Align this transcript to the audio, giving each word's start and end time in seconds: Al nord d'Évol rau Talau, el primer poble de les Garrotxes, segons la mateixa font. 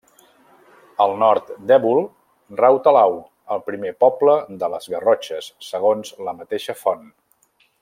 Al 1.03 1.11
nord 1.23 1.51
d'Évol 1.71 2.01
rau 2.61 2.79
Talau, 2.87 3.13
el 3.57 3.61
primer 3.69 3.93
poble 4.05 4.39
de 4.65 4.71
les 4.77 4.91
Garrotxes, 4.95 5.51
segons 5.69 6.17
la 6.31 6.35
mateixa 6.41 6.77
font. 6.83 7.07